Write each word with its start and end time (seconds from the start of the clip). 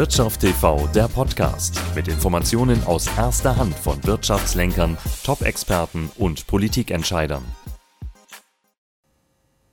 Wirtschaft 0.00 0.40
TV, 0.40 0.86
der 0.94 1.08
Podcast 1.08 1.78
mit 1.94 2.08
Informationen 2.08 2.82
aus 2.86 3.06
erster 3.18 3.58
Hand 3.58 3.74
von 3.74 4.02
Wirtschaftslenkern, 4.02 4.96
Top-Experten 5.24 6.10
und 6.16 6.46
Politikentscheidern. 6.46 7.44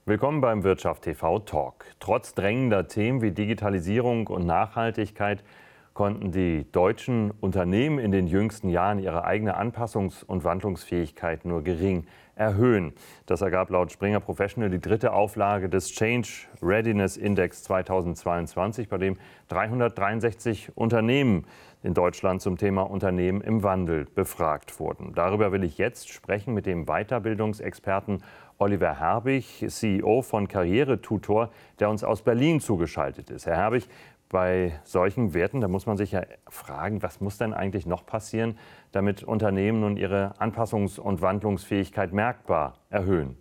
Willkommen 0.06 0.42
beim 0.42 0.66
Wirtschaft 0.66 1.04
TV 1.04 1.40
Talk. 1.40 1.86
Trotz 2.02 2.34
drängender 2.34 2.90
Themen 2.90 3.22
wie 3.22 3.32
Digitalisierung 3.32 4.28
und 4.28 4.46
Nachhaltigkeit 4.46 5.46
konnten 5.94 6.34
die 6.34 6.70
deutschen 6.74 7.32
Unternehmen 7.32 7.98
in 7.98 8.12
den 8.12 8.28
jüngsten 8.28 8.68
Jahren 8.68 9.00
ihre 9.00 9.24
eigene 9.24 9.58
Anpassungs- 9.58 10.26
und 10.26 10.44
Wandlungsfähigkeit 10.44 11.46
nur 11.46 11.64
gering 11.64 12.06
erhöhen. 12.38 12.94
Das 13.26 13.42
ergab 13.42 13.70
laut 13.70 13.92
Springer 13.92 14.20
Professional 14.20 14.70
die 14.70 14.80
dritte 14.80 15.14
Auflage 15.14 15.70
des 15.70 15.92
Change 15.92 16.30
Readiness 16.62 17.18
Index 17.18 17.64
2022, 17.64 18.90
bei 18.90 18.98
dem 18.98 19.18
363 19.50 20.72
Unternehmen 20.76 21.46
in 21.84 21.94
Deutschland 21.94 22.42
zum 22.42 22.58
Thema 22.58 22.82
Unternehmen 22.82 23.42
im 23.42 23.64
Wandel 23.64 24.06
befragt 24.16 24.80
wurden. 24.80 25.14
Darüber 25.14 25.52
will 25.52 25.64
ich 25.64 25.78
jetzt 25.78 26.10
sprechen 26.10 26.54
mit 26.54 26.66
dem 26.66 26.86
Weiterbildungsexperten 26.86 28.24
Oliver 28.58 29.00
Herbig, 29.00 29.64
CEO 29.68 30.24
von 30.24 30.48
Karrieretutor, 30.48 31.52
der 31.80 31.90
uns 31.90 32.04
aus 32.04 32.24
Berlin 32.24 32.60
zugeschaltet 32.60 33.30
ist. 33.30 33.46
Herr 33.46 33.58
Herbig, 33.58 33.88
bei 34.30 34.80
solchen 34.84 35.34
Werten, 35.34 35.62
da 35.62 35.68
muss 35.68 35.86
man 35.86 35.98
sich 35.98 36.12
ja 36.12 36.24
fragen, 36.50 37.02
was 37.02 37.22
muss 37.22 37.38
denn 37.38 37.54
eigentlich 37.54 37.86
noch 37.86 38.06
passieren, 38.06 38.58
damit 38.92 39.24
Unternehmen 39.24 39.80
nun 39.82 39.98
ihre 39.98 40.34
Anpassungs- 40.40 41.00
und 41.00 41.22
Wandlungsfähigkeit 41.22 42.14
merkbar 42.14 42.80
erhöhen? 42.90 43.38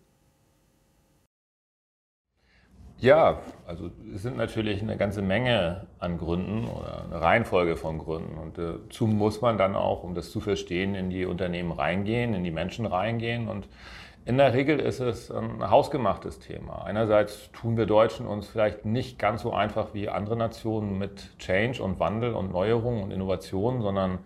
Ja, 2.99 3.41
also 3.67 3.91
es 4.15 4.23
sind 4.23 4.39
natürlich 4.39 4.81
eine 4.81 4.97
ganze 4.97 5.21
Menge 5.21 5.87
an 5.99 6.17
Gründen 6.17 6.67
oder 6.67 7.05
eine 7.05 7.21
Reihenfolge 7.21 7.77
von 7.77 7.99
Gründen. 7.99 8.39
Und 8.39 8.57
dazu 8.57 9.07
muss 9.07 9.43
man 9.43 9.59
dann 9.59 9.75
auch, 9.75 10.03
um 10.03 10.15
das 10.15 10.31
zu 10.31 10.41
verstehen, 10.41 10.95
in 10.95 11.11
die 11.11 11.27
Unternehmen 11.27 11.73
reingehen, 11.73 12.33
in 12.33 12.43
die 12.43 12.51
Menschen 12.51 12.87
reingehen. 12.87 13.49
Und 13.49 13.69
in 14.27 14.39
der 14.39 14.53
Regel 14.55 14.81
ist 14.81 14.99
es 14.99 15.31
ein 15.31 15.71
hausgemachtes 15.71 16.41
Thema. 16.41 16.85
Einerseits 16.85 17.53
tun 17.53 17.77
wir 17.77 17.87
Deutschen 17.87 18.27
uns 18.27 18.49
vielleicht 18.49 18.85
nicht 18.85 19.21
ganz 19.21 19.43
so 19.43 19.53
einfach 19.53 19.95
wie 19.95 20.09
andere 20.09 20.37
Nationen 20.37 20.99
mit 20.99 21.39
Change 21.39 21.81
und 21.81 22.01
Wandel 22.01 22.35
und 22.35 22.53
Neuerung 22.53 23.05
und 23.05 23.13
Innovation, 23.13 23.83
sondern 23.83 24.19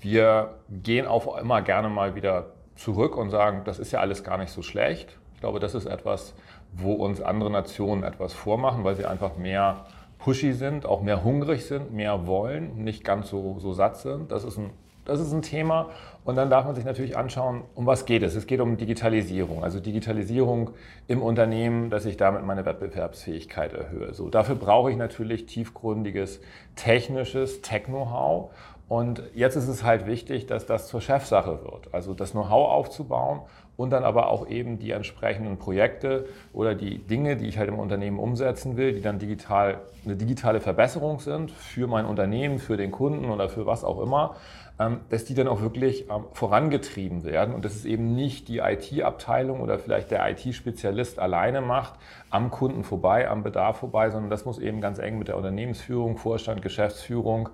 wir 0.00 0.56
gehen 0.68 1.06
auch 1.06 1.38
immer 1.38 1.62
gerne 1.62 1.88
mal 1.88 2.16
wieder 2.16 2.46
zurück 2.74 3.16
und 3.16 3.30
sagen, 3.30 3.62
das 3.64 3.78
ist 3.78 3.92
ja 3.92 4.00
alles 4.00 4.24
gar 4.24 4.38
nicht 4.38 4.50
so 4.50 4.62
schlecht. 4.62 5.16
Ich 5.34 5.40
glaube, 5.40 5.60
das 5.60 5.76
ist 5.76 5.86
etwas, 5.86 6.34
wo 6.72 6.94
uns 6.94 7.20
andere 7.20 7.50
Nationen 7.50 8.02
etwas 8.02 8.34
vormachen, 8.34 8.82
weil 8.82 8.96
sie 8.96 9.06
einfach 9.06 9.36
mehr 9.36 9.86
pushy 10.18 10.52
sind, 10.52 10.84
auch 10.84 11.00
mehr 11.00 11.22
hungrig 11.22 11.64
sind, 11.64 11.92
mehr 11.92 12.26
wollen, 12.26 12.82
nicht 12.82 13.04
ganz 13.04 13.30
so, 13.30 13.60
so 13.60 13.72
satt 13.72 13.98
sind. 13.98 14.32
Das 14.32 14.42
ist 14.42 14.58
ein 14.58 14.70
das 15.08 15.20
ist 15.20 15.32
ein 15.32 15.42
Thema. 15.42 15.90
Und 16.24 16.36
dann 16.36 16.50
darf 16.50 16.66
man 16.66 16.74
sich 16.74 16.84
natürlich 16.84 17.16
anschauen, 17.16 17.62
um 17.74 17.86
was 17.86 18.04
geht 18.04 18.22
es. 18.22 18.34
Es 18.36 18.46
geht 18.46 18.60
um 18.60 18.76
Digitalisierung. 18.76 19.64
Also 19.64 19.80
Digitalisierung 19.80 20.72
im 21.06 21.22
Unternehmen, 21.22 21.88
dass 21.88 22.04
ich 22.04 22.18
damit 22.18 22.44
meine 22.44 22.66
Wettbewerbsfähigkeit 22.66 23.72
erhöhe. 23.72 24.12
So, 24.12 24.28
dafür 24.28 24.54
brauche 24.54 24.90
ich 24.90 24.96
natürlich 24.96 25.46
tiefgründiges 25.46 26.40
technisches 26.76 27.62
Tech-Know-how. 27.62 28.50
Und 28.88 29.22
jetzt 29.34 29.54
ist 29.54 29.68
es 29.68 29.84
halt 29.84 30.06
wichtig, 30.06 30.46
dass 30.46 30.64
das 30.64 30.88
zur 30.88 31.02
Chefsache 31.02 31.62
wird. 31.62 31.92
Also 31.92 32.14
das 32.14 32.32
Know-how 32.32 32.70
aufzubauen 32.70 33.40
und 33.76 33.90
dann 33.90 34.02
aber 34.02 34.28
auch 34.30 34.48
eben 34.48 34.78
die 34.78 34.92
entsprechenden 34.92 35.58
Projekte 35.58 36.26
oder 36.54 36.74
die 36.74 36.98
Dinge, 36.98 37.36
die 37.36 37.46
ich 37.46 37.58
halt 37.58 37.68
im 37.68 37.78
Unternehmen 37.78 38.18
umsetzen 38.18 38.78
will, 38.78 38.94
die 38.94 39.02
dann 39.02 39.18
digital 39.18 39.82
eine 40.04 40.16
digitale 40.16 40.60
Verbesserung 40.60 41.20
sind 41.20 41.50
für 41.50 41.86
mein 41.86 42.06
Unternehmen, 42.06 42.58
für 42.58 42.78
den 42.78 42.90
Kunden 42.90 43.30
oder 43.30 43.50
für 43.50 43.66
was 43.66 43.84
auch 43.84 44.00
immer, 44.00 44.36
ähm, 44.80 45.00
dass 45.10 45.26
die 45.26 45.34
dann 45.34 45.48
auch 45.48 45.60
wirklich 45.60 46.08
ähm, 46.08 46.24
vorangetrieben 46.32 47.24
werden 47.24 47.54
und 47.54 47.64
dass 47.64 47.74
es 47.74 47.84
eben 47.84 48.14
nicht 48.14 48.48
die 48.48 48.58
IT-Abteilung 48.58 49.60
oder 49.60 49.78
vielleicht 49.78 50.10
der 50.10 50.28
IT-Spezialist 50.30 51.18
alleine 51.18 51.60
macht, 51.60 51.94
am 52.30 52.50
Kunden 52.50 52.84
vorbei, 52.84 53.28
am 53.28 53.42
Bedarf 53.42 53.78
vorbei, 53.78 54.08
sondern 54.10 54.30
das 54.30 54.46
muss 54.46 54.58
eben 54.58 54.80
ganz 54.80 54.98
eng 54.98 55.18
mit 55.18 55.28
der 55.28 55.36
Unternehmensführung, 55.36 56.16
Vorstand, 56.16 56.62
Geschäftsführung 56.62 57.50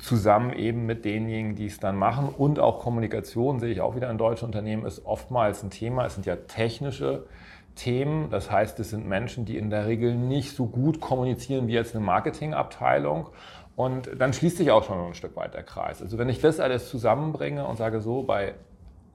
zusammen 0.00 0.52
eben 0.52 0.86
mit 0.86 1.04
denjenigen, 1.04 1.54
die 1.54 1.66
es 1.66 1.78
dann 1.78 1.96
machen. 1.96 2.28
Und 2.28 2.58
auch 2.58 2.78
Kommunikation 2.80 3.60
sehe 3.60 3.70
ich 3.70 3.80
auch 3.80 3.96
wieder 3.96 4.10
in 4.10 4.18
deutschen 4.18 4.46
Unternehmen 4.46 4.86
ist 4.86 5.04
oftmals 5.04 5.62
ein 5.62 5.70
Thema. 5.70 6.06
Es 6.06 6.14
sind 6.14 6.26
ja 6.26 6.36
technische 6.36 7.26
Themen. 7.74 8.30
Das 8.30 8.50
heißt, 8.50 8.80
es 8.80 8.90
sind 8.90 9.06
Menschen, 9.06 9.44
die 9.44 9.56
in 9.56 9.70
der 9.70 9.86
Regel 9.86 10.14
nicht 10.14 10.54
so 10.54 10.66
gut 10.66 11.00
kommunizieren 11.00 11.68
wie 11.68 11.72
jetzt 11.72 11.94
eine 11.94 12.04
Marketingabteilung. 12.04 13.28
Und 13.76 14.10
dann 14.18 14.32
schließt 14.32 14.58
sich 14.58 14.70
auch 14.70 14.84
schon 14.84 14.98
ein 14.98 15.14
Stück 15.14 15.36
weit 15.36 15.54
der 15.54 15.62
Kreis. 15.62 16.02
Also 16.02 16.18
wenn 16.18 16.28
ich 16.28 16.40
das 16.40 16.60
alles 16.60 16.90
zusammenbringe 16.90 17.66
und 17.66 17.76
sage 17.76 18.00
so, 18.00 18.22
bei 18.22 18.54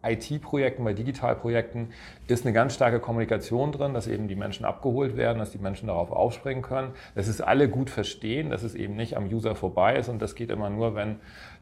IT-Projekten, 0.06 0.84
bei 0.84 0.94
Digitalprojekten 0.94 1.90
ist 2.28 2.46
eine 2.46 2.54
ganz 2.54 2.74
starke 2.74 3.00
Kommunikation 3.00 3.72
drin, 3.72 3.94
dass 3.94 4.08
eben 4.08 4.28
die 4.28 4.36
Menschen 4.36 4.66
abgeholt 4.66 5.18
werden, 5.18 5.40
dass 5.40 5.52
die 5.52 5.58
Menschen 5.58 5.88
darauf 5.88 6.12
aufspringen 6.12 6.64
können, 6.64 6.92
dass 7.16 7.28
es 7.28 7.42
alle 7.42 7.70
gut 7.70 7.90
verstehen, 7.90 8.50
dass 8.50 8.64
es 8.64 8.76
eben 8.76 8.96
nicht 8.96 9.18
am 9.18 9.28
User 9.28 9.56
vorbei 9.56 9.96
ist 9.98 10.10
und 10.10 10.22
das 10.22 10.36
geht 10.36 10.50
immer 10.50 10.70
nur, 10.70 10.96
wenn, 10.96 11.18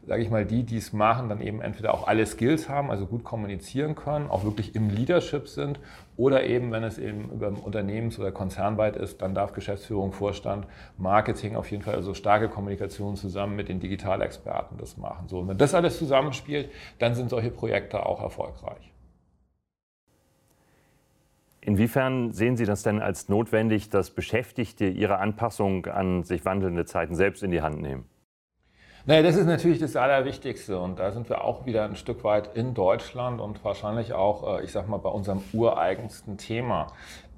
sage 0.06 0.22
ich 0.22 0.30
mal, 0.30 0.44
die, 0.44 0.62
die 0.64 0.76
es 0.76 0.92
machen, 0.92 1.28
dann 1.28 1.40
eben 1.40 1.60
entweder 1.62 1.94
auch 1.94 2.06
alle 2.06 2.26
Skills 2.26 2.68
haben, 2.68 2.90
also 2.90 3.06
gut 3.06 3.24
kommunizieren 3.24 3.94
können, 3.94 4.28
auch 4.30 4.44
wirklich 4.44 4.74
im 4.74 4.90
Leadership 4.90 5.48
sind 5.48 5.80
oder 6.16 6.44
eben, 6.44 6.70
wenn 6.72 6.84
es 6.84 6.98
eben 6.98 7.30
über 7.30 7.48
Unternehmens- 7.48 8.18
oder 8.18 8.30
konzernweit 8.30 8.96
ist, 8.96 9.22
dann 9.22 9.34
darf 9.34 9.52
Geschäftsführung, 9.52 10.12
Vorstand, 10.12 10.66
Marketing 10.98 11.56
auf 11.56 11.70
jeden 11.70 11.82
Fall, 11.82 11.94
also 11.94 12.14
starke 12.14 12.48
Kommunikation 12.48 13.16
zusammen 13.16 13.56
mit 13.56 13.68
den 13.68 13.80
Digitalexperten 13.80 14.78
das 14.78 14.96
machen. 14.96 15.28
So, 15.28 15.40
und 15.40 15.48
wenn 15.48 15.58
das 15.58 15.74
alles 15.74 15.98
zusammenspielt, 15.98 16.70
dann 16.98 17.14
sind 17.14 17.30
solche 17.30 17.50
Projekte 17.50 18.06
auch 18.06 18.22
erfolgreich. 18.22 18.92
Inwiefern 21.60 22.32
sehen 22.32 22.58
Sie 22.58 22.66
das 22.66 22.82
denn 22.82 23.00
als 23.00 23.30
notwendig, 23.30 23.88
dass 23.88 24.10
Beschäftigte 24.10 24.84
ihre 24.86 25.16
Anpassung 25.16 25.86
an 25.86 26.22
sich 26.22 26.44
wandelnde 26.44 26.84
Zeiten 26.84 27.14
selbst 27.14 27.42
in 27.42 27.50
die 27.50 27.62
Hand 27.62 27.80
nehmen? 27.80 28.04
Naja, 29.06 29.20
das 29.20 29.36
ist 29.36 29.44
natürlich 29.44 29.80
das 29.80 29.96
Allerwichtigste 29.96 30.78
und 30.78 30.98
da 30.98 31.12
sind 31.12 31.28
wir 31.28 31.44
auch 31.44 31.66
wieder 31.66 31.84
ein 31.84 31.94
Stück 31.94 32.24
weit 32.24 32.56
in 32.56 32.72
Deutschland 32.72 33.38
und 33.38 33.62
wahrscheinlich 33.62 34.14
auch, 34.14 34.60
äh, 34.60 34.64
ich 34.64 34.72
sag 34.72 34.88
mal, 34.88 34.96
bei 34.96 35.10
unserem 35.10 35.42
ureigensten 35.52 36.38
Thema 36.38 36.86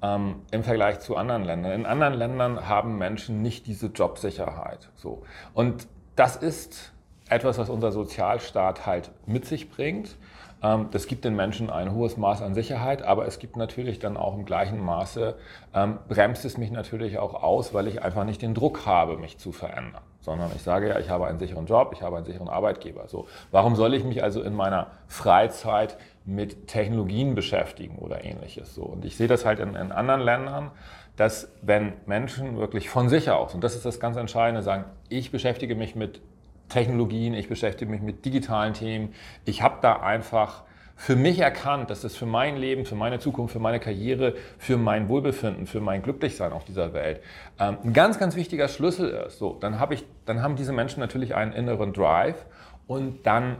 ähm, 0.01 0.43
im 0.51 0.63
Vergleich 0.63 1.01
zu 1.01 1.17
anderen 1.17 1.43
Ländern. 1.43 1.73
In 1.73 1.85
anderen 1.85 2.13
Ländern 2.13 2.69
haben 2.69 2.97
Menschen 2.97 3.41
nicht 3.41 3.67
diese 3.67 3.87
Jobsicherheit. 3.87 4.87
So. 4.95 5.23
Und 5.53 5.87
das 6.15 6.37
ist 6.37 6.93
etwas, 7.27 7.57
was 7.57 7.69
unser 7.69 7.91
Sozialstaat 7.91 8.85
halt 8.85 9.11
mit 9.25 9.45
sich 9.45 9.69
bringt. 9.69 10.15
Ähm, 10.63 10.87
das 10.91 11.05
gibt 11.05 11.25
den 11.25 11.35
Menschen 11.35 11.69
ein 11.69 11.93
hohes 11.93 12.15
Maß 12.15 12.43
an 12.43 12.53
Sicherheit, 12.53 13.01
aber 13.01 13.25
es 13.25 13.39
gibt 13.39 13.57
natürlich 13.57 13.99
dann 13.99 14.15
auch 14.15 14.35
im 14.35 14.45
gleichen 14.45 14.79
Maße, 14.79 15.35
ähm, 15.73 15.99
bremst 16.07 16.45
es 16.45 16.57
mich 16.57 16.71
natürlich 16.71 17.19
auch 17.19 17.33
aus, 17.43 17.73
weil 17.73 17.89
ich 17.89 18.03
einfach 18.03 18.23
nicht 18.23 18.41
den 18.41 18.53
Druck 18.53 18.85
habe, 18.85 19.17
mich 19.17 19.37
zu 19.37 19.51
verändern 19.51 20.01
sondern 20.27 20.51
ich 20.53 20.61
sage 20.61 20.89
ja, 20.89 20.99
ich 20.99 21.09
habe 21.09 21.25
einen 21.25 21.39
sicheren 21.39 21.67
Job, 21.67 21.91
ich 21.93 22.01
habe 22.01 22.17
einen 22.17 22.25
sicheren 22.25 22.49
Arbeitgeber. 22.49 23.07
So, 23.07 23.27
warum 23.51 23.77
soll 23.77 23.93
ich 23.93 24.03
mich 24.03 24.21
also 24.23 24.41
in 24.41 24.53
meiner 24.53 24.87
Freizeit 25.07 25.97
mit 26.25 26.67
Technologien 26.67 27.33
beschäftigen 27.33 27.97
oder 27.97 28.25
ähnliches? 28.25 28.75
So, 28.75 28.83
und 28.83 29.05
ich 29.05 29.15
sehe 29.15 29.29
das 29.29 29.45
halt 29.45 29.59
in, 29.59 29.75
in 29.75 29.93
anderen 29.93 30.19
Ländern, 30.19 30.71
dass 31.15 31.49
wenn 31.61 31.93
Menschen 32.07 32.57
wirklich 32.57 32.89
von 32.89 33.07
sich 33.07 33.31
aus, 33.31 33.53
und 33.53 33.63
das 33.63 33.73
ist 33.73 33.85
das 33.85 34.01
ganz 34.01 34.17
Entscheidende, 34.17 34.63
sagen, 34.63 34.83
ich 35.07 35.31
beschäftige 35.31 35.75
mich 35.75 35.95
mit 35.95 36.19
Technologien, 36.67 37.33
ich 37.33 37.47
beschäftige 37.47 37.89
mich 37.89 38.01
mit 38.01 38.25
digitalen 38.25 38.73
Themen, 38.73 39.13
ich 39.45 39.61
habe 39.61 39.77
da 39.81 40.01
einfach 40.01 40.63
für 40.97 41.15
mich 41.15 41.39
erkannt, 41.39 41.91
dass 41.91 42.01
das 42.01 42.15
für 42.15 42.25
mein 42.25 42.57
Leben, 42.57 42.83
für 42.83 42.95
meine 42.95 43.19
Zukunft, 43.19 43.53
für 43.53 43.59
meine 43.59 43.79
Karriere, 43.79 44.33
für 44.57 44.77
mein 44.77 45.07
Wohlbefinden, 45.07 45.67
für 45.67 45.79
mein 45.79 46.01
Glücklichsein 46.01 46.51
auf 46.51 46.65
dieser 46.65 46.91
Welt 46.93 47.21
ähm, 47.59 47.77
ein 47.83 47.93
ganz, 47.93 48.17
ganz 48.17 48.35
wichtiger 48.35 48.67
Schlüssel 48.67 49.09
ist. 49.09 49.37
So, 49.37 49.55
dann, 49.59 49.79
hab 49.79 49.91
ich, 49.91 50.03
dann 50.25 50.41
haben 50.41 50.55
diese 50.55 50.73
Menschen 50.73 50.99
natürlich 50.99 51.35
einen 51.35 51.53
inneren 51.53 51.93
Drive 51.93 52.45
und 52.87 53.25
dann 53.27 53.57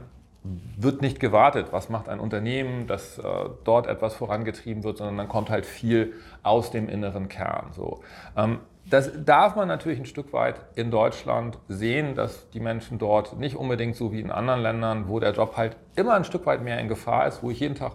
wird 0.76 1.00
nicht 1.00 1.20
gewartet, 1.20 1.68
was 1.70 1.88
macht 1.88 2.08
ein 2.08 2.20
Unternehmen, 2.20 2.86
dass 2.86 3.18
äh, 3.18 3.22
dort 3.64 3.86
etwas 3.86 4.14
vorangetrieben 4.14 4.82
wird, 4.82 4.98
sondern 4.98 5.16
dann 5.16 5.28
kommt 5.28 5.50
halt 5.50 5.66
viel 5.66 6.14
aus 6.42 6.70
dem 6.70 6.88
inneren 6.88 7.28
Kern. 7.28 7.70
So. 7.72 8.00
Ähm, 8.36 8.60
das 8.90 9.10
darf 9.24 9.56
man 9.56 9.68
natürlich 9.68 9.98
ein 9.98 10.06
Stück 10.06 10.32
weit 10.32 10.60
in 10.74 10.90
Deutschland 10.90 11.58
sehen, 11.68 12.14
dass 12.14 12.48
die 12.50 12.60
Menschen 12.60 12.98
dort 12.98 13.38
nicht 13.38 13.56
unbedingt 13.56 13.96
so 13.96 14.12
wie 14.12 14.20
in 14.20 14.30
anderen 14.30 14.62
Ländern, 14.62 15.08
wo 15.08 15.20
der 15.20 15.32
Job 15.32 15.56
halt 15.56 15.76
immer 15.96 16.14
ein 16.14 16.24
Stück 16.24 16.46
weit 16.46 16.62
mehr 16.62 16.78
in 16.78 16.88
Gefahr 16.88 17.26
ist, 17.26 17.42
wo 17.42 17.50
ich 17.50 17.60
jeden 17.60 17.74
Tag 17.74 17.92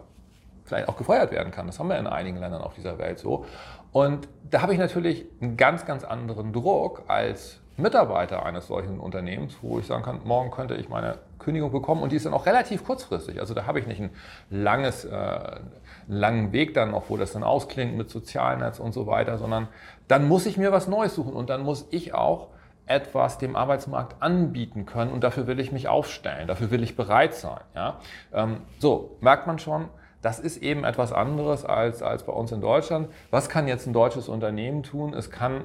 vielleicht 0.66 0.88
auch 0.88 0.98
gefeuert 0.98 1.32
werden 1.32 1.52
kann. 1.52 1.68
Das 1.68 1.80
haben 1.80 1.90
wir 1.90 1.98
in 1.98 2.08
einigen 2.08 2.38
Ländern 2.38 2.62
auf 2.62 2.74
dieser 2.76 2.98
Welt 3.00 3.20
so. 3.20 3.46
Und 3.92 4.28
da 4.50 4.62
habe 4.62 4.74
ich 4.74 4.80
natürlich 4.80 5.26
einen 5.42 5.58
ganz, 5.58 5.86
ganz 5.86 6.04
anderen 6.04 6.54
Druck 6.54 7.04
als 7.08 7.60
Mitarbeiter 7.76 8.46
eines 8.46 8.68
solchen 8.68 9.00
Unternehmens, 9.00 9.58
wo 9.62 9.80
ich 9.80 9.88
sagen 9.88 10.04
kann, 10.04 10.22
morgen 10.26 10.52
könnte 10.52 10.76
ich 10.76 10.90
meine 10.90 11.18
Kündigung 11.40 11.72
bekommen 11.72 12.04
und 12.04 12.12
die 12.12 12.18
ist 12.18 12.26
dann 12.26 12.34
auch 12.34 12.46
relativ 12.46 12.84
kurzfristig. 12.84 13.40
Also 13.40 13.54
da 13.54 13.66
habe 13.66 13.80
ich 13.80 13.88
nicht 13.88 14.00
ein 14.00 14.12
langes, 14.50 15.06
äh, 15.06 15.60
langen 16.08 16.52
Weg 16.52 16.74
dann 16.76 16.92
noch, 16.92 17.10
wo 17.10 17.18
das 17.18 17.34
dann 17.34 17.44
ausklingt 17.44 17.98
mit 17.98 18.10
Sozialnetz 18.10 18.80
und 18.80 18.94
so 18.94 19.08
weiter, 19.08 19.38
sondern 19.38 19.68
dann 20.08 20.28
muss 20.28 20.46
ich 20.46 20.58
mir 20.58 20.72
was 20.72 20.88
Neues 20.88 21.16
suchen 21.16 21.34
und 21.34 21.50
dann 21.50 21.64
muss 21.64 21.88
ich 21.90 22.14
auch 22.14 22.50
etwas 22.86 23.38
dem 23.38 23.56
Arbeitsmarkt 23.56 24.22
anbieten 24.22 24.86
können 24.86 25.12
und 25.12 25.24
dafür 25.24 25.48
will 25.48 25.60
ich 25.60 25.72
mich 25.72 25.88
aufstellen, 25.88 26.48
dafür 26.48 26.70
will 26.70 26.84
ich 26.84 26.96
bereit 26.96 27.34
sein. 27.34 27.62
Ja? 27.76 28.00
Ähm, 28.34 28.58
so, 28.80 29.18
merkt 29.22 29.48
man 29.48 29.58
schon, 29.58 29.88
das 30.22 30.40
ist 30.40 30.58
eben 30.58 30.84
etwas 30.84 31.12
anderes 31.12 31.66
als, 31.66 32.02
als 32.02 32.24
bei 32.24 32.34
uns 32.34 32.52
in 32.52 32.62
Deutschland. 32.62 33.10
Was 33.32 33.50
kann 33.50 33.68
jetzt 33.68 33.88
ein 33.88 33.94
deutsches 33.94 34.30
Unternehmen 34.30 34.84
tun? 34.84 35.14
Es 35.14 35.32
kann 35.32 35.64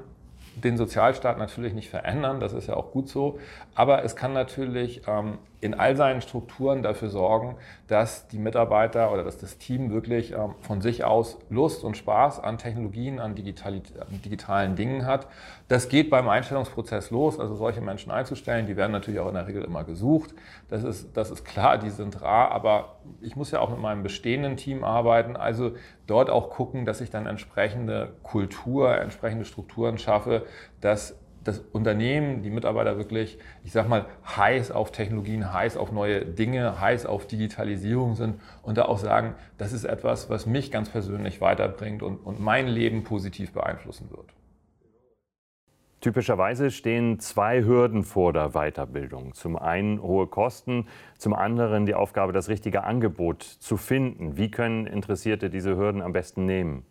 den 0.64 0.76
Sozialstaat 0.76 1.38
natürlich 1.38 1.74
nicht 1.74 1.90
verändern, 1.90 2.40
das 2.40 2.52
ist 2.52 2.68
ja 2.68 2.74
auch 2.74 2.90
gut 2.92 3.08
so, 3.08 3.38
aber 3.74 4.04
es 4.04 4.16
kann 4.16 4.32
natürlich 4.32 5.02
ähm, 5.06 5.38
in 5.60 5.74
all 5.74 5.96
seinen 5.96 6.20
Strukturen 6.20 6.82
dafür 6.82 7.08
sorgen, 7.08 7.56
dass 7.88 8.28
die 8.28 8.38
Mitarbeiter 8.38 9.12
oder 9.12 9.24
dass 9.24 9.38
das 9.38 9.58
Team 9.58 9.90
wirklich 9.90 10.32
ähm, 10.32 10.54
von 10.62 10.80
sich 10.80 11.04
aus 11.04 11.38
Lust 11.50 11.82
und 11.82 11.96
Spaß 11.96 12.40
an 12.40 12.58
Technologien, 12.58 13.18
an, 13.18 13.34
an, 13.34 14.22
digitalen 14.24 14.76
Dingen 14.76 15.06
hat. 15.06 15.26
Das 15.68 15.90
geht 15.90 16.08
beim 16.08 16.30
Einstellungsprozess 16.30 17.10
los, 17.10 17.38
also 17.38 17.54
solche 17.54 17.82
Menschen 17.82 18.10
einzustellen, 18.10 18.66
die 18.66 18.76
werden 18.78 18.92
natürlich 18.92 19.20
auch 19.20 19.28
in 19.28 19.34
der 19.34 19.46
Regel 19.46 19.62
immer 19.64 19.84
gesucht. 19.84 20.34
Das 20.70 20.82
ist, 20.82 21.14
das 21.14 21.30
ist 21.30 21.44
klar, 21.44 21.76
die 21.76 21.90
sind 21.90 22.22
rar, 22.22 22.52
aber 22.52 22.96
ich 23.20 23.36
muss 23.36 23.50
ja 23.50 23.60
auch 23.60 23.68
mit 23.68 23.78
meinem 23.78 24.02
bestehenden 24.02 24.56
Team 24.56 24.82
arbeiten, 24.82 25.36
also 25.36 25.72
dort 26.06 26.30
auch 26.30 26.48
gucken, 26.48 26.86
dass 26.86 27.02
ich 27.02 27.10
dann 27.10 27.26
entsprechende 27.26 28.14
Kultur, 28.22 28.96
entsprechende 28.96 29.44
Strukturen 29.44 29.98
schaffe, 29.98 30.46
dass 30.80 31.16
das 31.44 31.58
Unternehmen, 31.72 32.42
die 32.42 32.50
Mitarbeiter 32.50 32.96
wirklich, 32.96 33.38
ich 33.62 33.72
sag 33.72 33.88
mal, 33.88 34.06
heiß 34.36 34.70
auf 34.70 34.90
Technologien, 34.90 35.52
heiß 35.52 35.76
auf 35.76 35.92
neue 35.92 36.24
Dinge, 36.24 36.80
heiß 36.80 37.04
auf 37.04 37.26
Digitalisierung 37.26 38.14
sind 38.14 38.40
und 38.62 38.78
da 38.78 38.86
auch 38.86 38.98
sagen, 38.98 39.34
das 39.58 39.74
ist 39.74 39.84
etwas, 39.84 40.30
was 40.30 40.46
mich 40.46 40.70
ganz 40.70 40.88
persönlich 40.88 41.42
weiterbringt 41.42 42.02
und, 42.02 42.16
und 42.16 42.40
mein 42.40 42.68
Leben 42.68 43.04
positiv 43.04 43.52
beeinflussen 43.52 44.10
wird. 44.10 44.37
Typischerweise 46.00 46.70
stehen 46.70 47.18
zwei 47.18 47.64
Hürden 47.64 48.04
vor 48.04 48.32
der 48.32 48.50
Weiterbildung. 48.50 49.34
Zum 49.34 49.56
einen 49.56 50.00
hohe 50.00 50.26
Kosten, 50.26 50.86
zum 51.16 51.34
anderen 51.34 51.86
die 51.86 51.94
Aufgabe, 51.94 52.32
das 52.32 52.48
richtige 52.48 52.84
Angebot 52.84 53.42
zu 53.42 53.76
finden. 53.76 54.36
Wie 54.36 54.50
können 54.50 54.86
Interessierte 54.86 55.50
diese 55.50 55.76
Hürden 55.76 56.00
am 56.00 56.12
besten 56.12 56.46
nehmen? 56.46 56.86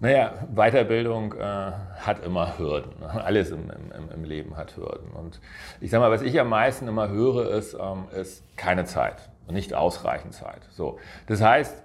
Naja, 0.00 0.32
Weiterbildung 0.52 1.32
äh, 1.34 1.38
hat 1.40 2.24
immer 2.24 2.58
Hürden. 2.58 3.04
Alles 3.04 3.50
im, 3.50 3.70
im, 3.70 4.10
im, 4.12 4.24
Leben 4.24 4.56
hat 4.56 4.76
Hürden. 4.76 5.10
Und 5.12 5.40
ich 5.80 5.90
sage 5.90 6.02
mal, 6.02 6.10
was 6.10 6.22
ich 6.22 6.38
am 6.40 6.48
meisten 6.48 6.88
immer 6.88 7.08
höre, 7.08 7.50
ist, 7.50 7.74
ähm, 7.74 8.04
ist 8.12 8.42
keine 8.56 8.84
Zeit 8.84 9.30
nicht 9.52 9.74
ausreichend 9.74 10.34
Zeit. 10.34 10.62
So. 10.70 10.98
Das 11.26 11.40
heißt, 11.40 11.82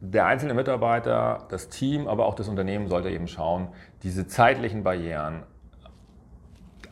der 0.00 0.26
einzelne 0.26 0.54
Mitarbeiter, 0.54 1.46
das 1.50 1.68
Team, 1.68 2.08
aber 2.08 2.26
auch 2.26 2.34
das 2.34 2.48
Unternehmen 2.48 2.88
sollte 2.88 3.10
eben 3.10 3.28
schauen, 3.28 3.68
diese 4.02 4.26
zeitlichen 4.26 4.82
Barrieren 4.82 5.42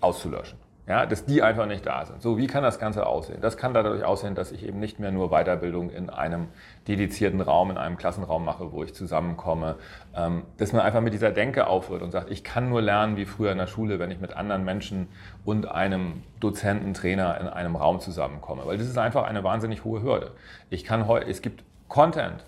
auszulöschen. 0.00 0.58
Ja, 0.87 1.05
dass 1.05 1.26
die 1.26 1.43
einfach 1.43 1.66
nicht 1.66 1.84
da 1.84 2.06
sind. 2.06 2.22
So, 2.22 2.38
wie 2.38 2.46
kann 2.46 2.62
das 2.62 2.78
Ganze 2.78 3.05
aussehen? 3.05 3.43
Das 3.43 3.58
kann 3.58 3.75
dadurch 3.75 4.05
aussehen, 4.05 4.34
dass 4.34 4.52
ich 4.52 4.66
eben 4.66 4.81
nicht 4.81 4.99
mehr 4.99 5.12
nur 5.12 5.28
Weiterbildung 5.28 5.90
in 5.90 6.08
einem 6.08 6.49
dedizierten 6.87 7.43
Raum, 7.43 7.70
in 7.70 7.76
einem 7.76 7.99
Klassenraum 7.99 8.43
mache, 8.43 8.72
wo 8.72 8.82
ich 8.84 8.94
zusammenkomme. 8.94 9.76
Ähm, 10.16 10.44
dass 10.56 10.72
man 10.72 10.81
einfach 10.81 11.02
mit 11.02 11.12
dieser 11.12 11.31
Denke 11.31 11.66
aufhört 11.66 12.00
und 12.00 12.11
sagt, 12.11 12.31
ich 12.31 12.43
kann 12.43 12.70
nur 12.70 12.81
lernen 12.81 13.19
wie 13.19 13.26
früher 13.26 13.52
in 13.52 13.58
der 13.58 13.66
Schule, 13.66 13.99
wenn 13.99 14.11
ich 14.11 14.19
mit 14.19 14.34
anderen 14.34 14.64
Menschen 14.64 15.08
und 15.44 15.69
einem 15.69 16.22
Dozenten, 16.40 16.94
Trainer 16.94 17.38
in 17.38 17.49
einem 17.49 17.76
Raum 17.76 18.00
zusammenkomme. 18.00 18.62
Weil 18.64 18.78
das 18.78 18.87
ist 18.87 18.96
einfach 18.96 19.25
eine 19.25 19.44
wahnsinnig 19.44 19.84
hohe 19.84 20.00
Hürde. 20.00 20.32
Ich 20.70 20.84
kann 20.84 21.06
heute, 21.06 21.28
es 21.28 21.43
gibt 21.43 21.64
Content, 21.88 22.46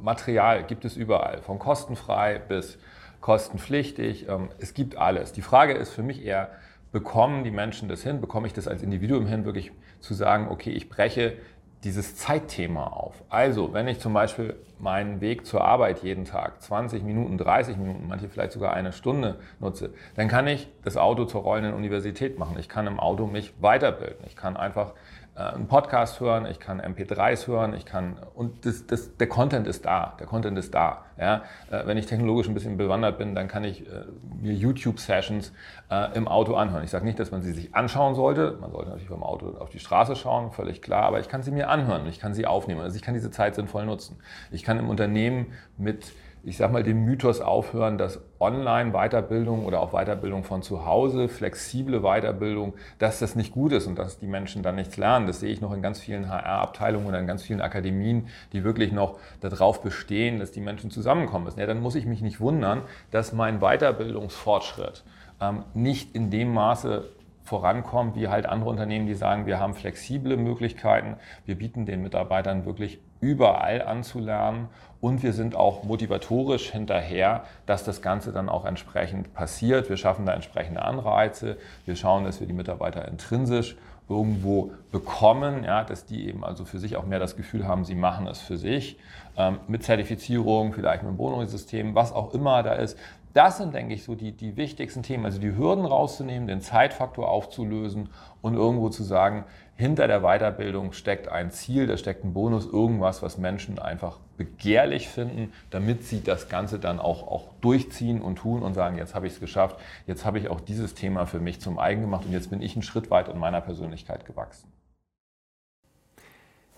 Material 0.00 0.64
gibt 0.64 0.84
es 0.84 0.96
überall, 0.96 1.42
von 1.42 1.58
kostenfrei 1.58 2.38
bis 2.38 2.78
kostenpflichtig. 3.20 4.28
Ähm, 4.28 4.48
es 4.58 4.74
gibt 4.74 4.96
alles. 4.96 5.32
Die 5.32 5.42
Frage 5.42 5.72
ist 5.72 5.90
für 5.90 6.02
mich 6.02 6.24
eher, 6.24 6.50
bekommen 6.92 7.44
die 7.44 7.50
Menschen 7.50 7.88
das 7.88 8.02
hin, 8.02 8.20
bekomme 8.20 8.46
ich 8.46 8.52
das 8.52 8.68
als 8.68 8.82
Individuum 8.82 9.26
hin, 9.26 9.44
wirklich 9.44 9.72
zu 10.00 10.14
sagen, 10.14 10.48
okay, 10.50 10.70
ich 10.70 10.88
breche 10.88 11.38
dieses 11.84 12.16
Zeitthema 12.16 12.84
auf. 12.84 13.24
Also, 13.28 13.72
wenn 13.72 13.88
ich 13.88 13.98
zum 13.98 14.12
Beispiel 14.12 14.54
meinen 14.78 15.20
Weg 15.20 15.46
zur 15.46 15.64
Arbeit 15.64 16.02
jeden 16.02 16.24
Tag 16.24 16.62
20 16.62 17.02
Minuten, 17.02 17.38
30 17.38 17.76
Minuten, 17.76 18.06
manche 18.06 18.28
vielleicht 18.28 18.52
sogar 18.52 18.72
eine 18.72 18.92
Stunde 18.92 19.40
nutze, 19.58 19.92
dann 20.14 20.28
kann 20.28 20.46
ich 20.46 20.68
das 20.84 20.96
Auto 20.96 21.24
zur 21.24 21.42
rollenden 21.42 21.74
Universität 21.74 22.38
machen. 22.38 22.56
Ich 22.58 22.68
kann 22.68 22.86
im 22.86 23.00
Auto 23.00 23.26
mich 23.26 23.52
weiterbilden. 23.60 24.24
Ich 24.26 24.36
kann 24.36 24.56
einfach 24.56 24.92
einen 25.34 25.66
Podcast 25.66 26.20
hören, 26.20 26.46
ich 26.46 26.60
kann 26.60 26.80
MP3s 26.80 27.46
hören, 27.46 27.72
ich 27.74 27.86
kann 27.86 28.18
und 28.34 28.66
das, 28.66 28.86
das, 28.86 29.16
der 29.16 29.28
Content 29.28 29.66
ist 29.66 29.86
da, 29.86 30.14
der 30.20 30.26
Content 30.26 30.58
ist 30.58 30.74
da. 30.74 31.06
Ja? 31.18 31.42
Äh, 31.70 31.86
wenn 31.86 31.96
ich 31.96 32.06
technologisch 32.06 32.48
ein 32.48 32.54
bisschen 32.54 32.76
bewandert 32.76 33.16
bin, 33.16 33.34
dann 33.34 33.48
kann 33.48 33.64
ich 33.64 33.86
äh, 33.86 34.04
mir 34.40 34.52
YouTube-Sessions 34.52 35.52
äh, 35.90 36.14
im 36.14 36.28
Auto 36.28 36.54
anhören. 36.54 36.84
Ich 36.84 36.90
sage 36.90 37.06
nicht, 37.06 37.18
dass 37.18 37.30
man 37.30 37.40
sie 37.40 37.52
sich 37.52 37.74
anschauen 37.74 38.14
sollte, 38.14 38.58
man 38.60 38.70
sollte 38.72 38.90
natürlich 38.90 39.10
beim 39.10 39.22
Auto 39.22 39.56
auf 39.58 39.70
die 39.70 39.78
Straße 39.78 40.16
schauen, 40.16 40.52
völlig 40.52 40.82
klar, 40.82 41.04
aber 41.04 41.20
ich 41.20 41.28
kann 41.28 41.42
sie 41.42 41.50
mir 41.50 41.68
anhören 41.68 42.06
ich 42.06 42.18
kann 42.18 42.34
sie 42.34 42.46
aufnehmen. 42.46 42.80
Also 42.80 42.96
ich 42.96 43.02
kann 43.02 43.14
diese 43.14 43.30
Zeit 43.30 43.54
sinnvoll 43.54 43.86
nutzen. 43.86 44.18
Ich 44.50 44.62
kann 44.62 44.78
im 44.78 44.88
Unternehmen 44.88 45.52
mit 45.78 46.12
ich 46.44 46.56
sag 46.56 46.72
mal, 46.72 46.82
dem 46.82 47.04
Mythos 47.04 47.40
aufhören, 47.40 47.98
dass 47.98 48.20
Online-Weiterbildung 48.40 49.64
oder 49.64 49.80
auch 49.80 49.92
Weiterbildung 49.92 50.42
von 50.42 50.62
zu 50.62 50.84
Hause, 50.84 51.28
flexible 51.28 52.00
Weiterbildung, 52.00 52.74
dass 52.98 53.20
das 53.20 53.36
nicht 53.36 53.52
gut 53.52 53.72
ist 53.72 53.86
und 53.86 53.96
dass 53.96 54.18
die 54.18 54.26
Menschen 54.26 54.62
dann 54.62 54.74
nichts 54.74 54.96
lernen. 54.96 55.28
Das 55.28 55.38
sehe 55.38 55.52
ich 55.52 55.60
noch 55.60 55.72
in 55.72 55.82
ganz 55.82 56.00
vielen 56.00 56.28
HR-Abteilungen 56.28 57.06
oder 57.06 57.20
in 57.20 57.28
ganz 57.28 57.42
vielen 57.42 57.60
Akademien, 57.60 58.26
die 58.52 58.64
wirklich 58.64 58.90
noch 58.90 59.18
darauf 59.40 59.82
bestehen, 59.82 60.40
dass 60.40 60.50
die 60.50 60.60
Menschen 60.60 60.90
zusammenkommen 60.90 61.44
müssen. 61.44 61.60
Ja, 61.60 61.66
dann 61.66 61.80
muss 61.80 61.94
ich 61.94 62.06
mich 62.06 62.22
nicht 62.22 62.40
wundern, 62.40 62.82
dass 63.12 63.32
mein 63.32 63.60
Weiterbildungsfortschritt 63.60 65.04
ähm, 65.40 65.62
nicht 65.74 66.14
in 66.16 66.30
dem 66.30 66.52
Maße 66.52 67.04
vorankommt, 67.44 68.16
wie 68.16 68.28
halt 68.28 68.46
andere 68.46 68.70
Unternehmen, 68.70 69.06
die 69.06 69.14
sagen, 69.14 69.46
wir 69.46 69.58
haben 69.58 69.74
flexible 69.74 70.36
Möglichkeiten, 70.36 71.16
wir 71.44 71.56
bieten 71.56 71.86
den 71.86 72.02
Mitarbeitern 72.02 72.64
wirklich 72.64 73.00
überall 73.20 73.82
anzulernen 73.82 74.68
und 75.00 75.22
wir 75.22 75.32
sind 75.32 75.56
auch 75.56 75.84
motivatorisch 75.84 76.70
hinterher, 76.70 77.44
dass 77.66 77.84
das 77.84 78.02
Ganze 78.02 78.32
dann 78.32 78.48
auch 78.48 78.64
entsprechend 78.64 79.34
passiert. 79.34 79.88
Wir 79.88 79.96
schaffen 79.96 80.26
da 80.26 80.34
entsprechende 80.34 80.82
Anreize, 80.82 81.56
wir 81.84 81.96
schauen, 81.96 82.24
dass 82.24 82.40
wir 82.40 82.46
die 82.46 82.52
Mitarbeiter 82.52 83.06
intrinsisch 83.08 83.76
irgendwo 84.08 84.72
bekommen, 84.90 85.64
ja, 85.64 85.84
dass 85.84 86.04
die 86.04 86.28
eben 86.28 86.44
also 86.44 86.64
für 86.64 86.78
sich 86.78 86.96
auch 86.96 87.06
mehr 87.06 87.18
das 87.18 87.36
Gefühl 87.36 87.66
haben, 87.66 87.84
sie 87.84 87.94
machen 87.94 88.26
es 88.26 88.40
für 88.40 88.56
sich, 88.56 88.98
ähm, 89.36 89.58
mit 89.68 89.84
Zertifizierung, 89.84 90.72
vielleicht 90.72 91.02
mit 91.02 91.08
einem 91.08 91.16
Bonussystem, 91.16 91.94
was 91.94 92.12
auch 92.12 92.34
immer 92.34 92.62
da 92.62 92.74
ist. 92.74 92.98
Das 93.34 93.56
sind, 93.56 93.74
denke 93.74 93.94
ich, 93.94 94.04
so 94.04 94.14
die, 94.14 94.32
die 94.32 94.56
wichtigsten 94.56 95.02
Themen. 95.02 95.24
Also 95.24 95.40
die 95.40 95.56
Hürden 95.56 95.86
rauszunehmen, 95.86 96.46
den 96.46 96.60
Zeitfaktor 96.60 97.28
aufzulösen 97.28 98.10
und 98.42 98.54
irgendwo 98.54 98.90
zu 98.90 99.02
sagen, 99.02 99.44
hinter 99.74 100.06
der 100.06 100.20
Weiterbildung 100.20 100.92
steckt 100.92 101.28
ein 101.28 101.50
Ziel, 101.50 101.86
da 101.86 101.96
steckt 101.96 102.24
ein 102.24 102.34
Bonus, 102.34 102.66
irgendwas, 102.66 103.22
was 103.22 103.38
Menschen 103.38 103.78
einfach 103.78 104.18
begehrlich 104.36 105.08
finden, 105.08 105.52
damit 105.70 106.04
sie 106.04 106.22
das 106.22 106.48
Ganze 106.48 106.78
dann 106.78 107.00
auch, 107.00 107.26
auch 107.26 107.48
durchziehen 107.62 108.20
und 108.20 108.36
tun 108.36 108.62
und 108.62 108.74
sagen, 108.74 108.98
jetzt 108.98 109.14
habe 109.14 109.26
ich 109.26 109.34
es 109.34 109.40
geschafft, 109.40 109.80
jetzt 110.06 110.24
habe 110.24 110.38
ich 110.38 110.48
auch 110.50 110.60
dieses 110.60 110.94
Thema 110.94 111.26
für 111.26 111.40
mich 111.40 111.60
zum 111.60 111.78
eigen 111.78 112.02
gemacht 112.02 112.26
und 112.26 112.32
jetzt 112.32 112.50
bin 112.50 112.60
ich 112.60 112.74
einen 112.74 112.82
Schritt 112.82 113.10
weit 113.10 113.28
in 113.28 113.38
meiner 113.38 113.60
Persönlichkeit 113.60 114.26
gewachsen. 114.26 114.70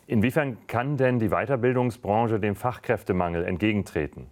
Inwiefern 0.06 0.66
kann 0.66 0.96
denn 0.96 1.18
die 1.18 1.30
Weiterbildungsbranche 1.30 2.38
dem 2.38 2.54
Fachkräftemangel 2.54 3.44
entgegentreten? 3.44 4.28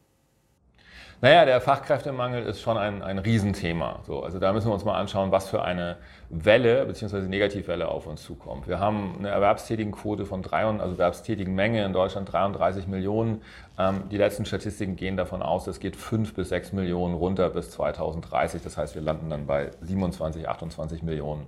Naja, 1.25 1.45
der 1.45 1.61
Fachkräftemangel 1.61 2.43
ist 2.47 2.61
schon 2.61 2.77
ein, 2.77 3.01
ein 3.01 3.21
Riesenthema. 3.21 4.01
So, 4.05 4.25
also 4.25 4.41
da 4.41 4.53
müssen 4.53 4.67
wir 4.67 4.75
uns 4.75 4.85
mal 4.85 4.99
anschauen, 4.99 5.31
was 5.31 5.49
für 5.49 5.63
eine 5.63 5.99
Welle 6.31 6.85
bzw. 6.85 7.29
Negativwelle 7.29 7.87
auf 7.87 8.09
uns 8.09 8.25
zukommt. 8.25 8.67
Wir 8.67 8.81
haben 8.81 9.15
eine 9.21 9.29
Erwerbstätigenquote 9.29 10.27
von 10.27 10.43
3, 10.43 10.81
also 10.81 10.95
erwerbstätigen 10.95 11.55
Menge 11.55 11.85
in 11.85 11.93
Deutschland 11.93 12.33
33 12.33 12.89
Millionen. 12.89 13.41
Ähm, 13.79 14.03
die 14.11 14.17
letzten 14.17 14.47
Statistiken 14.47 14.97
gehen 14.97 15.17
davon 15.17 15.43
aus, 15.43 15.69
es 15.69 15.79
geht 15.79 15.95
5 15.95 16.35
bis 16.35 16.49
6 16.49 16.73
Millionen 16.73 17.15
runter 17.15 17.51
bis 17.51 17.71
2030. 17.71 18.61
Das 18.65 18.77
heißt, 18.77 18.97
wir 18.97 19.03
landen 19.03 19.31
dann 19.31 19.47
bei 19.47 19.71
27, 19.81 20.49
28 20.49 21.05
Millionen 21.05 21.47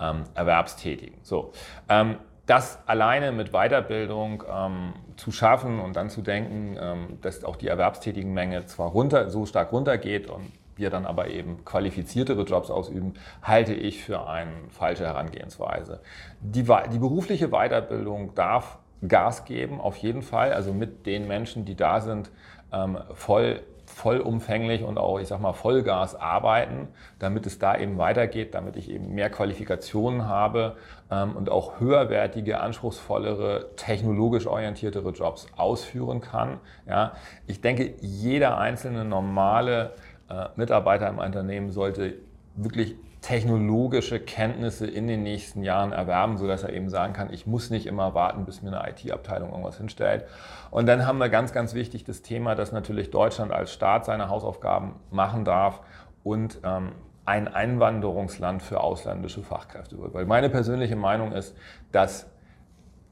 ähm, 0.00 0.22
Erwerbstätigen. 0.36 1.16
So, 1.24 1.50
ähm, 1.88 2.18
das 2.46 2.78
alleine 2.86 3.32
mit 3.32 3.50
Weiterbildung 3.50 4.44
ähm, 4.48 4.92
zu 5.16 5.32
schaffen 5.32 5.80
und 5.80 5.96
dann 5.96 6.10
zu 6.10 6.22
denken, 6.22 6.76
ähm, 6.80 7.18
dass 7.20 7.44
auch 7.44 7.56
die 7.56 7.66
erwerbstätigen 7.68 8.32
Menge 8.32 8.66
zwar 8.66 8.90
runter, 8.90 9.30
so 9.30 9.46
stark 9.46 9.72
runtergeht 9.72 10.30
und 10.30 10.52
wir 10.76 10.90
dann 10.90 11.06
aber 11.06 11.28
eben 11.28 11.64
qualifiziertere 11.64 12.42
Jobs 12.42 12.70
ausüben, 12.70 13.14
halte 13.42 13.74
ich 13.74 14.04
für 14.04 14.28
eine 14.28 14.52
falsche 14.70 15.04
Herangehensweise. 15.04 16.00
Die, 16.40 16.64
die 16.64 16.98
berufliche 16.98 17.48
Weiterbildung 17.48 18.34
darf 18.34 18.78
Gas 19.06 19.44
geben, 19.44 19.80
auf 19.80 19.96
jeden 19.96 20.22
Fall, 20.22 20.52
also 20.52 20.72
mit 20.72 21.06
den 21.06 21.26
Menschen, 21.26 21.64
die 21.64 21.74
da 21.74 22.00
sind, 22.00 22.30
ähm, 22.72 22.98
voll 23.14 23.62
vollumfänglich 23.86 24.82
und 24.82 24.98
auch, 24.98 25.18
ich 25.18 25.28
sag 25.28 25.40
mal, 25.40 25.52
Vollgas 25.52 26.14
arbeiten, 26.14 26.88
damit 27.18 27.46
es 27.46 27.58
da 27.58 27.76
eben 27.76 27.98
weitergeht, 27.98 28.54
damit 28.54 28.76
ich 28.76 28.90
eben 28.90 29.14
mehr 29.14 29.30
Qualifikationen 29.30 30.26
habe 30.26 30.76
ähm, 31.10 31.36
und 31.36 31.50
auch 31.50 31.80
höherwertige, 31.80 32.60
anspruchsvollere, 32.60 33.70
technologisch 33.76 34.46
orientiertere 34.46 35.10
Jobs 35.10 35.46
ausführen 35.56 36.20
kann. 36.20 36.58
Ja, 36.86 37.12
ich 37.46 37.60
denke, 37.60 37.94
jeder 38.00 38.58
einzelne 38.58 39.04
normale 39.04 39.92
äh, 40.28 40.46
Mitarbeiter 40.56 41.08
im 41.08 41.18
Unternehmen 41.18 41.70
sollte 41.70 42.14
wirklich 42.56 42.96
technologische 43.26 44.20
Kenntnisse 44.20 44.86
in 44.86 45.08
den 45.08 45.24
nächsten 45.24 45.64
Jahren 45.64 45.90
erwerben, 45.90 46.38
sodass 46.38 46.62
er 46.62 46.72
eben 46.72 46.88
sagen 46.88 47.12
kann, 47.12 47.32
ich 47.32 47.44
muss 47.44 47.70
nicht 47.70 47.86
immer 47.86 48.14
warten, 48.14 48.44
bis 48.44 48.62
mir 48.62 48.68
eine 48.68 48.88
IT-Abteilung 48.88 49.50
irgendwas 49.50 49.78
hinstellt. 49.78 50.26
Und 50.70 50.86
dann 50.86 51.08
haben 51.08 51.18
wir 51.18 51.28
ganz, 51.28 51.52
ganz 51.52 51.74
wichtig 51.74 52.04
das 52.04 52.22
Thema, 52.22 52.54
dass 52.54 52.70
natürlich 52.70 53.10
Deutschland 53.10 53.50
als 53.50 53.72
Staat 53.72 54.04
seine 54.04 54.28
Hausaufgaben 54.28 54.94
machen 55.10 55.44
darf 55.44 55.80
und 56.22 56.60
ähm, 56.62 56.92
ein 57.24 57.48
Einwanderungsland 57.48 58.62
für 58.62 58.80
ausländische 58.80 59.42
Fachkräfte 59.42 59.98
wird. 59.98 60.14
Weil 60.14 60.26
meine 60.26 60.48
persönliche 60.48 60.94
Meinung 60.94 61.32
ist, 61.32 61.56
dass 61.90 62.28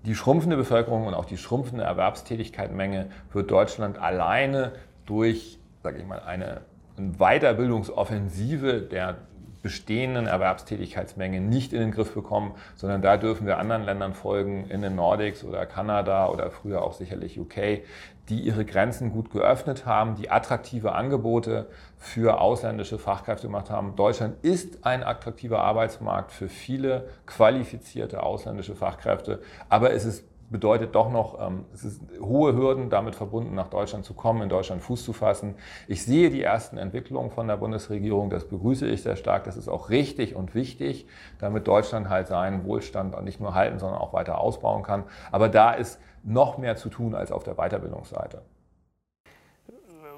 die 0.06 0.14
schrumpfende 0.14 0.56
Bevölkerung 0.56 1.08
und 1.08 1.14
auch 1.14 1.24
die 1.24 1.38
schrumpfende 1.38 1.82
Erwerbstätigkeitsmenge 1.82 3.10
wird 3.32 3.50
Deutschland 3.50 3.98
alleine 3.98 4.74
durch, 5.06 5.58
sage 5.82 5.98
ich 5.98 6.06
mal, 6.06 6.20
eine 6.20 6.60
Weiterbildungsoffensive 6.96 8.82
der 8.82 9.16
bestehenden 9.64 10.26
Erwerbstätigkeitsmenge 10.26 11.40
nicht 11.40 11.72
in 11.72 11.80
den 11.80 11.90
Griff 11.90 12.12
bekommen, 12.12 12.54
sondern 12.76 13.00
da 13.00 13.16
dürfen 13.16 13.46
wir 13.46 13.56
anderen 13.56 13.82
Ländern 13.82 14.12
folgen, 14.12 14.66
in 14.68 14.82
den 14.82 14.94
Nordics 14.94 15.42
oder 15.42 15.64
Kanada 15.64 16.28
oder 16.28 16.50
früher 16.50 16.82
auch 16.82 16.92
sicherlich 16.92 17.40
UK, 17.40 17.80
die 18.28 18.40
ihre 18.40 18.66
Grenzen 18.66 19.10
gut 19.10 19.30
geöffnet 19.30 19.86
haben, 19.86 20.16
die 20.16 20.30
attraktive 20.30 20.92
Angebote 20.92 21.70
für 21.96 22.42
ausländische 22.42 22.98
Fachkräfte 22.98 23.46
gemacht 23.46 23.70
haben. 23.70 23.96
Deutschland 23.96 24.36
ist 24.44 24.84
ein 24.84 25.02
attraktiver 25.02 25.60
Arbeitsmarkt 25.60 26.30
für 26.30 26.50
viele 26.50 27.08
qualifizierte 27.24 28.22
ausländische 28.22 28.74
Fachkräfte, 28.74 29.40
aber 29.70 29.94
es 29.94 30.04
ist 30.04 30.24
bedeutet 30.54 30.94
doch 30.94 31.10
noch, 31.10 31.44
ähm, 31.44 31.64
es 31.74 31.82
ist 31.82 32.00
hohe 32.20 32.54
Hürden 32.54 32.88
damit 32.88 33.16
verbunden, 33.16 33.56
nach 33.56 33.66
Deutschland 33.70 34.04
zu 34.04 34.14
kommen, 34.14 34.40
in 34.40 34.48
Deutschland 34.48 34.82
Fuß 34.82 35.04
zu 35.04 35.12
fassen. 35.12 35.56
Ich 35.88 36.04
sehe 36.04 36.30
die 36.30 36.44
ersten 36.44 36.78
Entwicklungen 36.78 37.32
von 37.32 37.48
der 37.48 37.56
Bundesregierung, 37.56 38.30
das 38.30 38.44
begrüße 38.44 38.86
ich 38.86 39.02
sehr 39.02 39.16
stark. 39.16 39.42
Das 39.42 39.56
ist 39.56 39.66
auch 39.66 39.90
richtig 39.90 40.36
und 40.36 40.54
wichtig, 40.54 41.08
damit 41.40 41.66
Deutschland 41.66 42.08
halt 42.08 42.28
seinen 42.28 42.64
Wohlstand 42.64 43.20
nicht 43.24 43.40
nur 43.40 43.56
halten, 43.56 43.80
sondern 43.80 43.98
auch 43.98 44.12
weiter 44.12 44.38
ausbauen 44.38 44.84
kann. 44.84 45.02
Aber 45.32 45.48
da 45.48 45.72
ist 45.72 45.98
noch 46.22 46.56
mehr 46.56 46.76
zu 46.76 46.88
tun 46.88 47.16
als 47.16 47.32
auf 47.32 47.42
der 47.42 47.54
Weiterbildungsseite. 47.54 48.42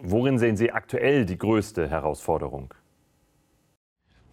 Worin 0.02 0.38
sehen 0.38 0.58
Sie 0.58 0.70
aktuell 0.70 1.24
die 1.24 1.38
größte 1.38 1.88
Herausforderung? 1.88 2.74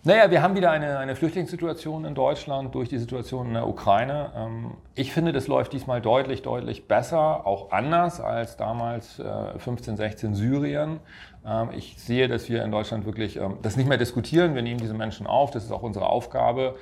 Naja, 0.05 0.29
wir 0.29 0.41
haben 0.41 0.53
wieder 0.57 0.69
eine, 0.69 0.97
eine 0.97 1.15
Flüchtlingssituation 1.15 2.03
in 2.03 2.13
Deutschland 2.13 2.75
durch 2.75 2.89
die 2.89 2.97
Situation 2.97 3.47
in 3.47 3.53
der 3.53 3.65
Ukraine. 3.65 4.33
Ähm, 4.35 4.71
ich 4.95 5.13
finde, 5.13 5.31
das 5.31 5.47
läuft 5.47 5.71
diesmal 5.71 6.01
deutlich, 6.01 6.41
deutlich 6.41 6.89
besser, 6.89 7.47
auch 7.47 7.71
anders 7.71 8.19
als 8.19 8.57
damals 8.57 9.21
15, 9.59 9.93
äh, 9.93 9.97
16 9.97 10.35
Syrien. 10.35 10.99
Ähm, 11.45 11.69
ich 11.75 11.95
sehe, 11.97 12.27
dass 12.27 12.49
wir 12.49 12.63
in 12.63 12.71
Deutschland 12.71 13.05
wirklich 13.05 13.37
ähm, 13.37 13.57
das 13.61 13.75
nicht 13.75 13.87
mehr 13.87 13.97
diskutieren. 13.97 14.55
Wir 14.55 14.61
nehmen 14.61 14.79
diese 14.79 14.93
Menschen 14.93 15.27
auf. 15.27 15.51
Das 15.51 15.63
ist 15.63 15.71
auch 15.71 15.83
unsere 15.83 16.07
Aufgabe. 16.07 16.75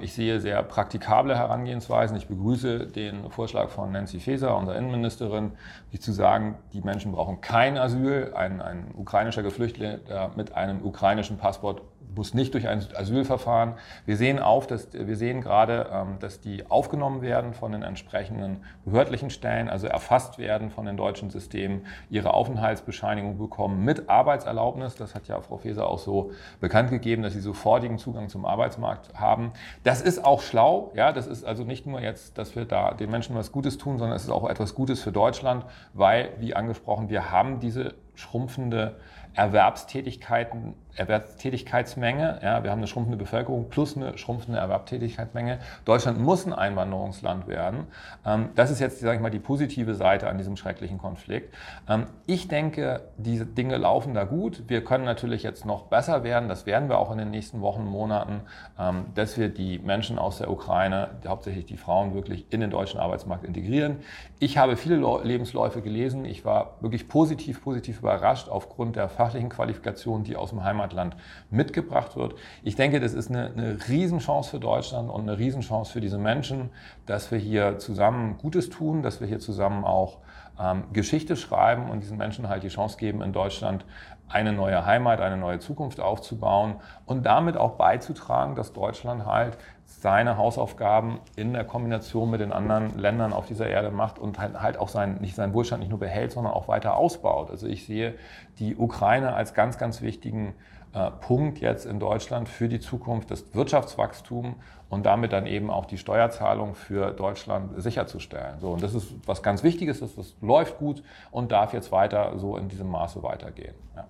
Ich 0.00 0.14
sehe 0.14 0.40
sehr 0.40 0.62
praktikable 0.62 1.36
Herangehensweisen. 1.36 2.16
Ich 2.16 2.28
begrüße 2.28 2.86
den 2.86 3.30
Vorschlag 3.30 3.68
von 3.68 3.92
Nancy 3.92 4.20
Faeser, 4.20 4.56
unserer 4.56 4.76
Innenministerin, 4.76 5.52
die 5.92 6.00
zu 6.00 6.12
sagen, 6.12 6.54
die 6.72 6.80
Menschen 6.80 7.12
brauchen 7.12 7.42
kein 7.42 7.76
Asyl. 7.76 8.32
Ein, 8.34 8.62
ein 8.62 8.86
ukrainischer 8.96 9.42
Geflüchteter 9.42 10.30
mit 10.34 10.54
einem 10.54 10.82
ukrainischen 10.82 11.36
Passport 11.36 11.82
muss 12.16 12.34
nicht 12.34 12.54
durch 12.54 12.66
ein 12.66 12.82
Asylverfahren. 12.94 13.74
Wir 14.04 14.16
sehen 14.16 14.38
auf, 14.38 14.66
dass 14.66 14.92
wir 14.92 15.16
sehen 15.16 15.40
gerade, 15.40 15.88
ähm, 15.92 16.18
dass 16.18 16.40
die 16.40 16.68
aufgenommen 16.68 17.22
werden 17.22 17.54
von 17.54 17.72
den 17.72 17.82
entsprechenden 17.82 18.64
behördlichen 18.84 19.30
Stellen, 19.30 19.68
also 19.68 19.86
erfasst 19.86 20.38
werden 20.38 20.70
von 20.70 20.86
den 20.86 20.96
deutschen 20.96 21.30
Systemen, 21.30 21.86
ihre 22.10 22.34
Aufenthaltsbescheinigung 22.34 23.38
bekommen 23.38 23.84
mit 23.84 23.95
Arbeitserlaubnis. 24.08 24.94
Das 24.94 25.14
hat 25.14 25.28
ja 25.28 25.40
Frau 25.40 25.58
Feser 25.58 25.88
auch 25.88 25.98
so 25.98 26.32
bekannt 26.60 26.90
gegeben, 26.90 27.22
dass 27.22 27.32
sie 27.32 27.40
sofortigen 27.40 27.98
Zugang 27.98 28.28
zum 28.28 28.44
Arbeitsmarkt 28.44 29.14
haben. 29.14 29.52
Das 29.84 30.00
ist 30.00 30.24
auch 30.24 30.42
schlau. 30.42 30.92
Ja, 30.94 31.12
das 31.12 31.26
ist 31.26 31.44
also 31.44 31.64
nicht 31.64 31.86
nur 31.86 32.00
jetzt, 32.00 32.38
dass 32.38 32.56
wir 32.56 32.64
da 32.64 32.94
den 32.94 33.10
Menschen 33.10 33.36
was 33.36 33.52
Gutes 33.52 33.78
tun, 33.78 33.98
sondern 33.98 34.16
es 34.16 34.24
ist 34.24 34.30
auch 34.30 34.48
etwas 34.48 34.74
Gutes 34.74 35.02
für 35.02 35.12
Deutschland, 35.12 35.64
weil, 35.94 36.30
wie 36.38 36.54
angesprochen, 36.54 37.08
wir 37.08 37.30
haben 37.30 37.60
diese 37.60 37.94
schrumpfende 38.14 38.96
Erwerbstätigkeiten, 39.36 40.74
Erwerbstätigkeitsmenge. 40.94 42.40
Ja, 42.42 42.64
wir 42.64 42.70
haben 42.70 42.78
eine 42.78 42.86
schrumpfende 42.86 43.18
Bevölkerung 43.18 43.68
plus 43.68 43.96
eine 43.96 44.16
schrumpfende 44.16 44.58
Erwerbstätigkeitsmenge. 44.58 45.58
Deutschland 45.84 46.18
muss 46.18 46.46
ein 46.46 46.54
Einwanderungsland 46.54 47.46
werden. 47.46 47.86
Ähm, 48.24 48.48
das 48.54 48.70
ist 48.70 48.80
jetzt, 48.80 49.00
sage 49.00 49.16
ich 49.16 49.20
mal, 49.20 49.30
die 49.30 49.38
positive 49.38 49.94
Seite 49.94 50.28
an 50.28 50.38
diesem 50.38 50.56
schrecklichen 50.56 50.96
Konflikt. 50.96 51.54
Ähm, 51.86 52.06
ich 52.26 52.48
denke, 52.48 53.02
diese 53.18 53.44
Dinge 53.44 53.76
laufen 53.76 54.14
da 54.14 54.24
gut. 54.24 54.64
Wir 54.68 54.82
können 54.82 55.04
natürlich 55.04 55.42
jetzt 55.42 55.66
noch 55.66 55.82
besser 55.82 56.24
werden. 56.24 56.48
Das 56.48 56.64
werden 56.64 56.88
wir 56.88 56.98
auch 56.98 57.12
in 57.12 57.18
den 57.18 57.30
nächsten 57.30 57.60
Wochen, 57.60 57.84
Monaten, 57.84 58.40
ähm, 58.78 59.04
dass 59.14 59.36
wir 59.36 59.50
die 59.50 59.78
Menschen 59.78 60.18
aus 60.18 60.38
der 60.38 60.50
Ukraine, 60.50 61.10
hauptsächlich 61.26 61.66
die 61.66 61.76
Frauen, 61.76 62.14
wirklich 62.14 62.50
in 62.50 62.60
den 62.60 62.70
deutschen 62.70 63.00
Arbeitsmarkt 63.00 63.44
integrieren. 63.44 63.98
Ich 64.38 64.56
habe 64.56 64.76
viele 64.76 64.96
Lebensläufe 65.22 65.82
gelesen. 65.82 66.24
Ich 66.24 66.46
war 66.46 66.76
wirklich 66.80 67.06
positiv, 67.08 67.62
positiv 67.62 67.98
überrascht 67.98 68.48
aufgrund 68.48 68.96
der 68.96 69.10
fachlichen 69.26 69.48
Qualifikation, 69.48 70.22
die 70.22 70.36
aus 70.36 70.50
dem 70.50 70.62
Heimatland 70.62 71.16
mitgebracht 71.50 72.16
wird. 72.16 72.36
Ich 72.62 72.76
denke, 72.76 73.00
das 73.00 73.12
ist 73.12 73.28
eine, 73.28 73.50
eine 73.50 73.78
Riesenchance 73.88 74.50
für 74.50 74.60
Deutschland 74.60 75.10
und 75.10 75.22
eine 75.22 75.36
Riesenchance 75.36 75.92
für 75.92 76.00
diese 76.00 76.18
Menschen, 76.18 76.70
dass 77.06 77.32
wir 77.32 77.38
hier 77.38 77.78
zusammen 77.78 78.38
Gutes 78.38 78.70
tun, 78.70 79.02
dass 79.02 79.20
wir 79.20 79.26
hier 79.26 79.40
zusammen 79.40 79.84
auch 79.84 80.18
ähm, 80.60 80.84
Geschichte 80.92 81.36
schreiben 81.36 81.90
und 81.90 82.04
diesen 82.04 82.16
Menschen 82.16 82.48
halt 82.48 82.62
die 82.62 82.68
Chance 82.68 82.98
geben, 82.98 83.20
in 83.20 83.32
Deutschland 83.32 83.84
eine 84.28 84.52
neue 84.52 84.84
Heimat, 84.84 85.20
eine 85.20 85.36
neue 85.36 85.58
Zukunft 85.58 86.00
aufzubauen 86.00 86.76
und 87.04 87.24
damit 87.26 87.56
auch 87.56 87.72
beizutragen, 87.72 88.54
dass 88.54 88.72
Deutschland 88.72 89.24
halt 89.24 89.56
seine 89.84 90.36
Hausaufgaben 90.36 91.20
in 91.36 91.52
der 91.52 91.64
Kombination 91.64 92.30
mit 92.30 92.40
den 92.40 92.52
anderen 92.52 92.98
Ländern 92.98 93.32
auf 93.32 93.46
dieser 93.46 93.68
Erde 93.68 93.90
macht 93.90 94.18
und 94.18 94.38
halt, 94.38 94.60
halt 94.60 94.78
auch 94.78 94.88
sein, 94.88 95.18
nicht 95.20 95.36
seinen 95.36 95.54
Wohlstand 95.54 95.80
nicht 95.80 95.90
nur 95.90 96.00
behält, 96.00 96.32
sondern 96.32 96.52
auch 96.52 96.66
weiter 96.66 96.96
ausbaut. 96.96 97.50
Also 97.50 97.66
ich 97.68 97.86
sehe 97.86 98.14
die 98.58 98.76
Ukraine 98.76 99.34
als 99.34 99.54
ganz, 99.54 99.78
ganz 99.78 100.02
wichtigen 100.02 100.54
äh, 100.92 101.10
Punkt 101.10 101.60
jetzt 101.60 101.86
in 101.86 102.00
Deutschland 102.00 102.48
für 102.48 102.68
die 102.68 102.80
Zukunft, 102.80 103.30
das 103.30 103.54
Wirtschaftswachstum 103.54 104.56
und 104.88 105.06
damit 105.06 105.32
dann 105.32 105.46
eben 105.46 105.70
auch 105.70 105.86
die 105.86 105.98
Steuerzahlung 105.98 106.74
für 106.74 107.12
Deutschland 107.12 107.80
sicherzustellen. 107.80 108.58
So, 108.60 108.72
und 108.72 108.82
das 108.82 108.94
ist 108.94 109.14
was 109.26 109.42
ganz 109.42 109.62
Wichtiges, 109.62 110.00
das, 110.00 110.14
das 110.14 110.34
läuft 110.40 110.78
gut 110.78 111.02
und 111.30 111.52
darf 111.52 111.72
jetzt 111.72 111.92
weiter 111.92 112.38
so 112.38 112.56
in 112.56 112.68
diesem 112.68 112.88
Maße 112.88 113.22
weitergehen. 113.22 113.74
Ja. 113.94 114.06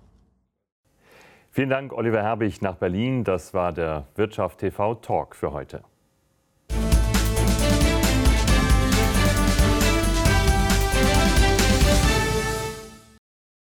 Vielen 1.57 1.71
Dank, 1.71 1.91
Oliver 1.91 2.21
Herbig 2.21 2.61
nach 2.61 2.75
Berlin. 2.75 3.23
Das 3.23 3.55
war 3.55 3.73
der 3.73 4.05
Wirtschaft 4.13 4.59
TV 4.59 4.93
Talk 4.93 5.35
für 5.35 5.53
heute. 5.53 5.81